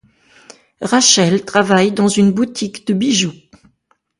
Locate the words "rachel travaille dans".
0.81-2.07